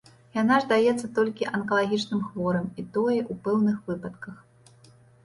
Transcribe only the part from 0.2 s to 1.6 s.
Яна ж даецца толькі